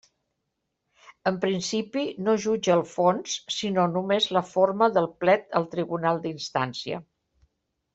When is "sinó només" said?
3.59-4.31